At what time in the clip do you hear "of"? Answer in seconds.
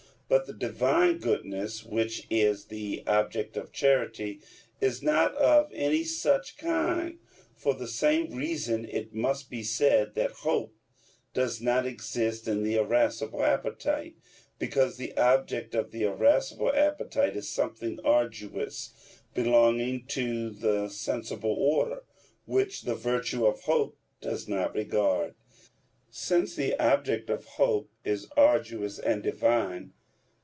3.57-3.73, 5.35-5.69, 15.75-15.91, 23.45-23.63, 27.29-27.43